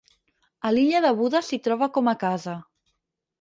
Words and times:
A 0.69 0.71
l'illa 0.77 1.01
de 1.07 1.11
Buda 1.19 1.41
s'hi 1.49 1.59
troba 1.69 1.89
com 1.99 2.11
a 2.13 2.15
casa. 2.25 2.57